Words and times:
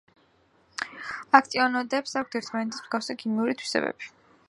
აქტინოიდებს 1.41 2.19
აქვთ 2.23 2.41
ერთმანეთის 2.43 2.83
მსგავსი 2.85 3.21
ქიმიური 3.25 3.59
თვისებები. 3.63 4.15